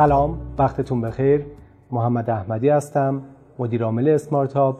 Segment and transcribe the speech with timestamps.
[0.00, 1.46] سلام وقتتون بخیر.
[1.90, 3.22] محمد احمدی هستم
[3.58, 4.78] مدیر عامل اسمارتاپ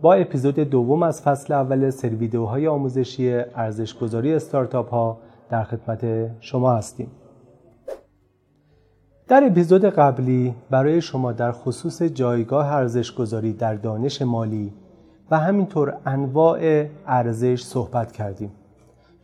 [0.00, 5.18] با اپیزود دوم از فصل اول سری ویدیوهای آموزشی ارزشگذاری استارتاپ ها
[5.50, 7.10] در خدمت شما هستیم.
[9.28, 14.72] در اپیزود قبلی برای شما در خصوص جایگاه ارزشگذاری در دانش مالی
[15.30, 18.52] و همینطور انواع ارزش صحبت کردیم.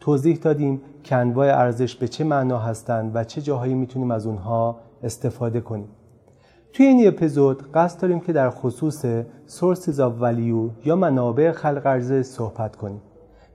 [0.00, 4.76] توضیح دادیم که انواع ارزش به چه معنا هستند و چه جاهایی می‌تونیم از اونها
[5.02, 5.88] استفاده کنیم.
[6.72, 9.06] توی این اپیزود قصد داریم که در خصوص
[9.48, 13.00] sources of value یا منابع خلق ارزش صحبت کنیم.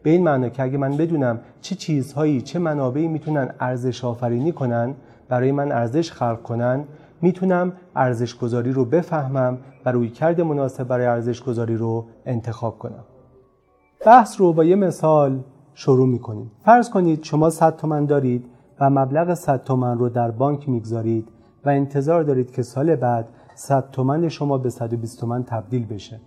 [0.03, 4.95] به این معنا که اگه من بدونم چه چیزهایی چه منابعی می‌تونن ارزش آفرینی کنن
[5.29, 6.83] برای من ارزش خلق کنن
[7.21, 13.03] می‌تونم ارزش گذاری رو بفهمم و روی کرد مناسب برای ارزش گذاری رو انتخاب کنم.
[14.05, 15.39] بحث رو با یه مثال
[15.73, 16.51] شروع می‌کنیم.
[16.65, 18.45] فرض کنید شما 100 تومن دارید
[18.79, 21.29] و مبلغ 100 تومن رو در بانک می‌گذارید
[21.65, 26.19] و انتظار دارید که سال بعد 100 تومن شما به 120 تومن تبدیل بشه.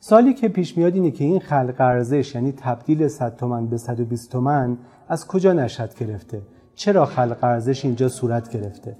[0.00, 4.32] سالی که پیش میاد اینه که این خلق ارزش یعنی تبدیل 100 تومن به 120
[4.32, 6.42] تومن از کجا نشد گرفته؟
[6.74, 8.96] چرا خلق ارزش اینجا صورت گرفته؟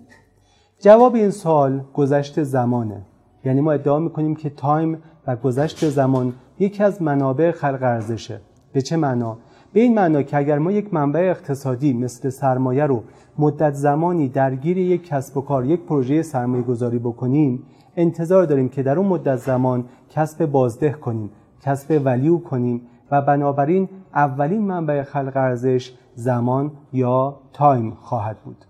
[0.81, 3.03] جواب این سوال گذشت زمانه.
[3.45, 8.41] یعنی ما ادعا می‌کنیم که تایم و گذشت زمان یکی از منابع خلق ارزشه.
[8.73, 9.39] به چه معنا؟
[9.73, 13.03] به این معنا که اگر ما یک منبع اقتصادی مثل سرمایه رو
[13.39, 17.63] مدت زمانی درگیر یک کسب و کار یک پروژه سرمایه گذاری بکنیم
[17.97, 21.31] انتظار داریم که در اون مدت زمان کسب بازده کنیم
[21.63, 22.81] کسب value کنیم
[23.11, 28.65] و بنابراین اولین منبع خلق ارزش زمان یا time خواهد بود.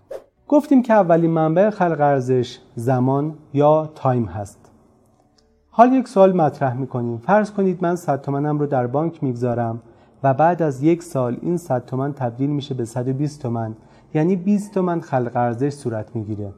[0.47, 4.71] گفتیم که اولین منبع خلق ارزش زمان یا time هست.
[5.69, 7.17] حال یک سوال مطرح می‌کنیم.
[7.17, 9.81] فرض کنید من 100 تومنم رو در بانک می‌گذارم.
[10.23, 13.75] و بعد از یک سال این 100 تومن تبدیل میشه به 120 تومن.
[14.13, 16.53] یعنی 20 تومن خلق ارزش صورت می‌گیره.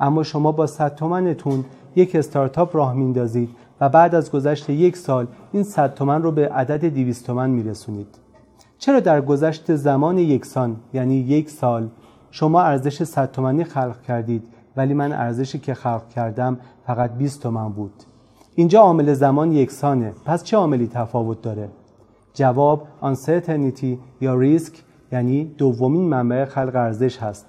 [0.00, 1.64] اما شما با 100 تومنتون
[1.96, 3.50] یک استارتاپ راه میندازید
[3.80, 8.18] و بعد از گذشت یک سال این 100 تومن رو به عدد 200 تومن میرسونید.
[8.78, 11.88] چرا در گذشت زمان یکسان یعنی یک سال
[12.30, 14.42] شما ارزش 100 تومنی خلق کردید
[14.76, 17.92] ولی من ارزشی که خلق کردم فقط 20 تومن بود؟
[18.54, 20.12] اینجا عامل زمان یکسانه.
[20.24, 21.68] پس چه عاملی تفاوت داره؟
[22.34, 24.82] جواب uncertainty یا ریسک
[25.12, 27.46] یعنی دومین منبع خلق ارزش هست.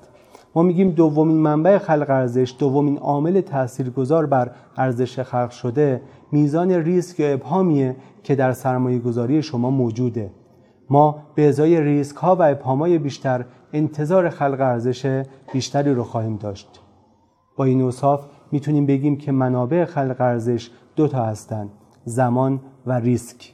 [0.56, 7.20] ما میگیم دومین منبع خلق ارزش دومین عامل تاثیرگذار بر ارزش خلق شده میزان ریسک
[7.20, 10.32] یا ابهامیه که در سرمایه گذاری شما موجوده.
[10.90, 16.82] ما به ازای ریسک ها و ابهامای بیشتر انتظار خلق ارزش بیشتری رو خواهیم داشت.
[17.58, 21.70] با این اوصاف می‌تونیم بگیم که منابع خلق ارزش دو تا هستند
[22.06, 23.54] زمان و ریسک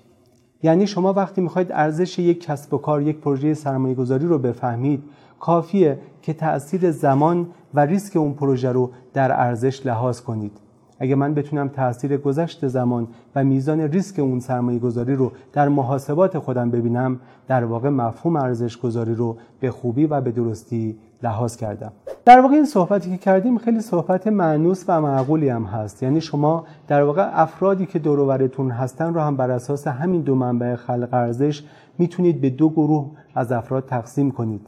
[0.63, 5.03] یعنی شما وقتی می‌خواید ارزش یک کسب و کار یک پروژه سرمایه گذاری رو بفهمید
[5.40, 10.51] کافیه که تاثیر زمان و ریسک اون پروژه رو در ارزش لحاظ کنید.
[11.00, 16.40] اگه من بتونم تاثیر گذشت زمان و میزان ریسک اون سرمایه گذاری رو در محاسبات
[16.40, 21.91] خودم ببینم در واقع مفهوم ارزش گذاری رو به خوبی و به درستی لحاظ کردم.
[22.28, 26.04] در واقع این صحبتی که کردیم خیلی صحبت معنوس و معقولی هم هست.
[26.04, 30.76] یعنی شما در واقع افرادی که دور هستن رو هم بر اساس همین دو منبع
[30.76, 31.64] خلق ارزش
[31.98, 34.62] می‌تونید به دو گروه از افراد تقسیم کنید.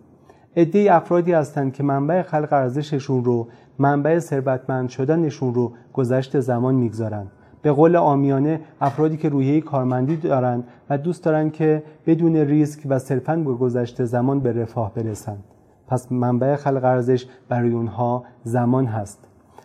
[0.57, 3.47] عده افرادی هستند که منبع خلق ارزششون رو
[3.79, 7.27] منبع ثروتمند شدنشون رو گذشت زمان می‌گذارن.
[7.61, 12.99] به قول آمیانه افرادی که روحیه کارمندی دارن و دوست دارن که بدون ریسک و
[12.99, 15.43] صرفا به گذشت زمان به رفاه برسند.
[15.89, 19.19] پس منبع خلق ارزش برای اونها زمان هست.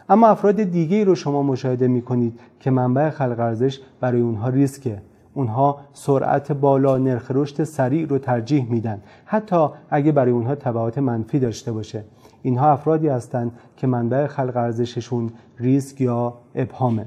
[0.09, 5.03] اما افراد دیگه رو شما مشاهده می کنید که منبع خلق ارزش برای اونها ریسکه.
[5.35, 9.01] اونها سرعت بالا نرخ رشد سریع رو ترجیح میدن.
[9.25, 12.05] حتی اگه برای اونها تبعات منفی داشته باشه.
[12.43, 17.07] اینها افرادی هستند که منبع خلق ارزششون ریسک یا ابهامه.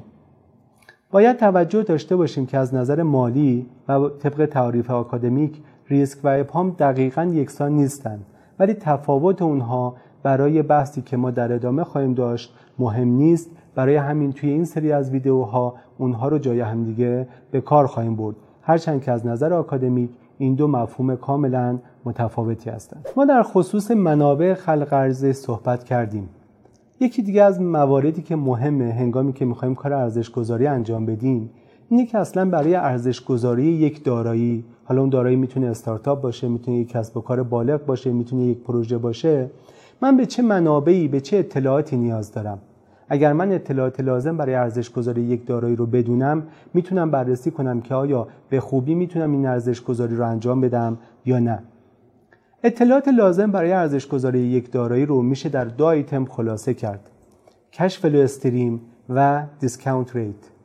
[1.11, 6.69] باید توجه داشته باشیم که از نظر مالی و طبق تعریف آکادمیک ریسک و ابهام
[6.69, 8.25] دقیقا یکسان نیستند.
[8.59, 13.49] ولی تفاوت اونها برای بحثی که ما در ادامه خواهیم داشت مهم نیست.
[13.75, 18.35] برای همین توی این سری از ویدیوها اونها رو جای همدیگه به کار خواهیم برد.
[18.61, 23.07] هرچند که از نظر آکادمیک این دو مفهوم کاملا متفاوتی هستند.
[23.15, 26.29] ما در خصوص منابع خلق ارزش صحبت کردیم.
[26.99, 31.49] یکی دیگه از مواردی که مهمه هنگامی که می‌خوایم کار ارزش گذاری انجام بدیم
[31.89, 36.77] اینه که اصلا برای ارزش گذاری یک دارایی حالا اون دارایی می‌تونه استارتاپ باشه می‌تونه
[36.77, 39.49] یک کسب و کار بالغ باشه می‌تونه یک پروژه باشه
[40.01, 42.59] من به چه منابعی به چه اطلاعاتی نیاز دارم؟
[43.09, 46.43] اگر من اطلاعات لازم برای ارزش گذاری یک دارایی رو بدونم
[46.73, 51.39] می‌تونم بررسی کنم که آیا به خوبی می‌تونم این ارزش گذاری رو انجام بدم یا
[51.39, 51.59] نه.
[52.63, 57.09] اطلاعات لازم برای ارزش گذاری یک دارایی رو میشه در دو آیتم خلاصه کرد
[57.73, 60.56] cash stream و discount rate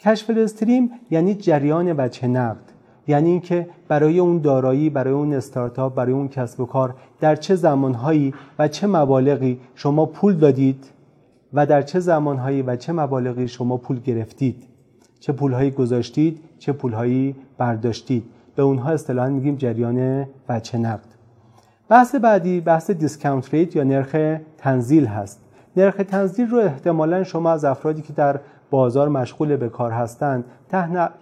[0.00, 2.72] cash stream یعنی جریان وجه نقد
[3.08, 7.54] یعنی اینکه برای اون دارایی برای اون استارتاپ برای اون کسب و کار در چه
[7.54, 10.86] زمانهایی و چه مبالغی شما پول دادید
[11.52, 14.64] و در چه زمانهایی و چه مبالغی شما پول گرفتید؟
[15.20, 18.24] چه پولهایی گذاشتید؟ چه پولهایی برداشتید؟
[18.56, 21.08] به اونها اصطلاحا میگیم جریان وجه نقد.
[21.88, 25.40] بحث بعدی بحث discount rate یا نرخ تنزیل هست.
[25.76, 30.44] نرخ تنزیل رو احتمالا شما از افرادی که در بازار مشغول به کار هستند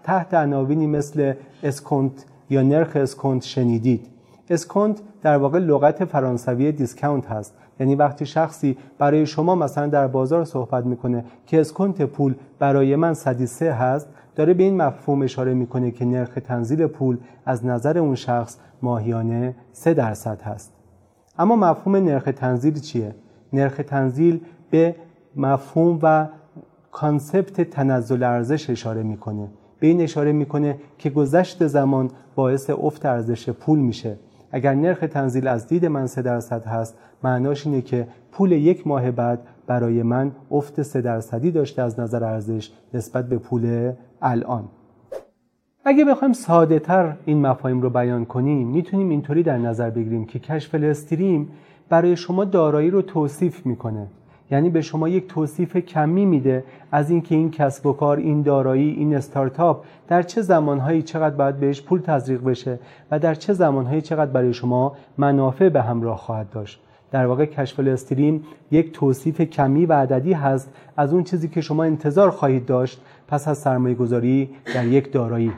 [0.03, 1.33] تحت عناوینی مثل
[1.63, 4.07] اسکونت یا نرخ اسکونت شنیدید.
[4.51, 7.55] اسکونت در واقع لغت فرانسوی discount هست.
[7.81, 13.15] یعنی وقتی شخصی برای شما مثلا در بازار صحبت می‌کنه که اسکونت پول برای من
[13.15, 17.99] صدی سه هست داره به این مفهوم اشاره می‌کنه که نرخ تنزیل پول از نظر
[17.99, 20.73] اون شخص ماهیانه سه درصد هست.
[21.39, 23.15] اما مفهوم نرخ تنزیل چیه؟
[23.53, 24.41] نرخ تنزیل
[24.71, 24.95] به
[25.37, 26.27] مفهوم و
[26.97, 29.49] کانسپت تنزل ارزش اشاره می‌کنه.
[29.81, 34.17] به این اشاره می‌کنه که گذشت زمان باعث افت ارزش پول میشه.
[34.53, 39.11] اگر نرخ تنزیل از دید من 3 درصد هست معناش اینه که پول یک ماه
[39.11, 43.93] بعد برای من افت 3 درصدی داشته از نظر ارزش نسبت به پول
[44.23, 44.65] الان.
[45.85, 50.39] اگه بخوایم ساده تر این مفاهیم رو بیان کنیم می‌تونیم اینطوری در نظر بگیریم که
[50.39, 51.49] کشف استریم
[51.89, 54.07] برای شما دارایی رو توصیف می‌کنه.
[54.51, 58.91] یعنی به شما یک توصیف کمی میده از اینکه این کسب و کار این دارایی
[58.91, 62.79] این استارتاپ در چه زمانهایی چقدر باید بهش پول تزریق بشه
[63.11, 66.81] و در چه زمانهایی چقدر برای شما منافع به همراه خواهد داشت.
[67.11, 71.85] در واقع cash stream یک توصیف کمی و عددی هست از اون چیزی که شما
[71.85, 75.53] انتظار خواهید داشت پس از سرمایه گذاری در یک دارایی.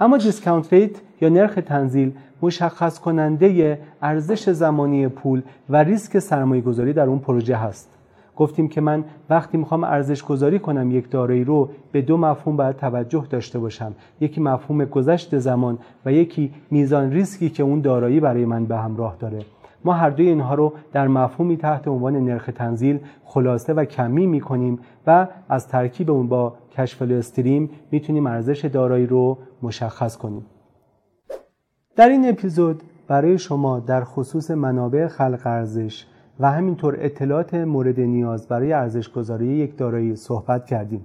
[0.00, 0.90] اما discount rate
[1.20, 2.12] یا نرخ تنزیل
[2.42, 7.95] مشخص کننده ارزش زمانی پول و ریسک سرمایه گذاری در اون پروژه هست.
[8.36, 12.76] گفتیم که من وقتی می‌خوام ارزش گذاری کنم یک دارایی رو به دو مفهوم باید
[12.76, 13.94] توجه داشته باشم.
[14.20, 19.16] یکی مفهوم گذشت زمان و یکی میزان ریسکی که اون دارایی برای من به همراه
[19.18, 19.38] داره.
[19.84, 24.78] ما هر دوی اینها رو در مفهومی تحت عنوان نرخ تنزیل خلاصه و کمی می‌کنیم
[25.06, 30.46] و از ترکیب اون با کشف استریم می‌تونیم ارزش دارایی رو مشخص کنیم.
[31.96, 36.06] در این اپیزود برای شما در خصوص منابع خلق ارزش
[36.40, 41.04] و همینطور اطلاعات مورد نیاز برای ارزش گذاری یک دارایی صحبت کردیم.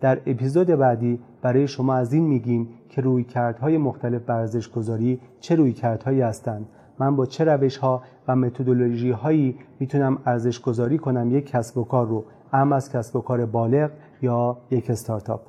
[0.00, 5.20] در اپیزود بعدی برای شما از این میگیم که روی کردهای مختلف بر ارزش گذاری
[5.40, 6.66] چه روی کردهایی هستند.
[6.98, 11.84] من با چه روش ها و متدولوژی هایی می‌تونم ارزش گذاری کنم یک کسب و
[11.84, 13.90] کار رو؟ ام از کسب و کار بالغ
[14.22, 15.40] یا یک استارتاپ؟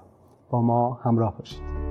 [0.50, 1.85] با ما همراه باشید.